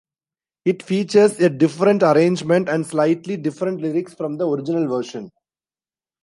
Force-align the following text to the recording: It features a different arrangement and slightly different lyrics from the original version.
It 0.65 0.81
features 0.81 1.39
a 1.39 1.47
different 1.47 2.01
arrangement 2.01 2.69
and 2.69 2.83
slightly 2.87 3.37
different 3.37 3.81
lyrics 3.81 4.15
from 4.15 4.35
the 4.39 4.49
original 4.49 4.87
version. 4.87 5.29